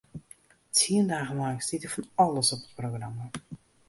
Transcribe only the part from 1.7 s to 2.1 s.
der